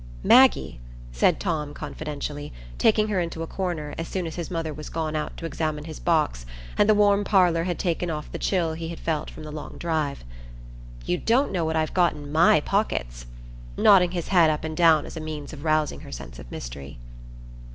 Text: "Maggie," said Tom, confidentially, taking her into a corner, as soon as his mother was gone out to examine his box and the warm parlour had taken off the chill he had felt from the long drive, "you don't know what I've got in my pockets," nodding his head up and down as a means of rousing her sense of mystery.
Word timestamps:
"Maggie," 0.23 0.79
said 1.11 1.39
Tom, 1.39 1.75
confidentially, 1.75 2.51
taking 2.79 3.09
her 3.09 3.19
into 3.19 3.43
a 3.43 3.45
corner, 3.45 3.93
as 3.99 4.07
soon 4.07 4.25
as 4.25 4.33
his 4.33 4.49
mother 4.49 4.73
was 4.73 4.89
gone 4.89 5.15
out 5.15 5.37
to 5.37 5.45
examine 5.45 5.83
his 5.83 5.99
box 5.99 6.43
and 6.75 6.89
the 6.89 6.95
warm 6.95 7.23
parlour 7.23 7.65
had 7.65 7.77
taken 7.77 8.09
off 8.09 8.31
the 8.31 8.39
chill 8.39 8.73
he 8.73 8.87
had 8.89 8.99
felt 8.99 9.29
from 9.29 9.43
the 9.43 9.51
long 9.51 9.77
drive, 9.77 10.23
"you 11.05 11.19
don't 11.19 11.51
know 11.51 11.63
what 11.63 11.75
I've 11.75 11.93
got 11.93 12.13
in 12.13 12.31
my 12.31 12.61
pockets," 12.61 13.27
nodding 13.77 14.09
his 14.09 14.29
head 14.29 14.49
up 14.49 14.63
and 14.63 14.75
down 14.75 15.05
as 15.05 15.15
a 15.17 15.21
means 15.21 15.53
of 15.53 15.63
rousing 15.63 15.99
her 15.99 16.11
sense 16.11 16.39
of 16.39 16.49
mystery. 16.51 16.97